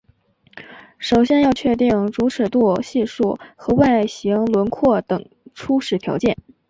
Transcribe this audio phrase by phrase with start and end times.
[0.97, 6.35] 首先要确定主尺度系数和外形轮廓等初始条件。